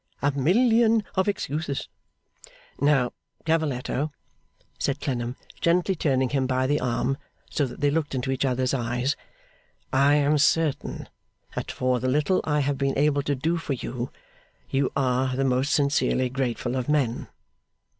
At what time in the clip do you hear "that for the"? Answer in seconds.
11.53-12.09